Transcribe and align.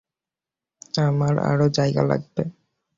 আমার 1.01 1.33
আরো 1.41 1.65
জায়গা 1.77 2.01
লাগবে। 2.03 2.43